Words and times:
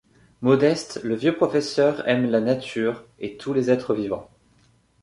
Modeste, 0.41 0.99
le 1.03 1.13
vieux 1.13 1.35
professeur 1.35 2.07
aime 2.07 2.25
la 2.31 2.41
Nature 2.41 3.03
et 3.19 3.37
tous 3.37 3.53
les 3.53 3.69
êtres 3.69 3.93
vivants. 3.93 4.27